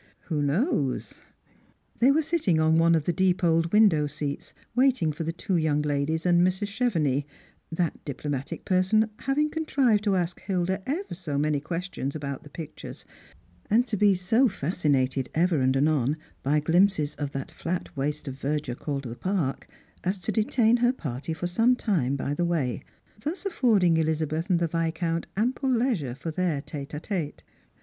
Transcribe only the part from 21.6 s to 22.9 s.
time by the way,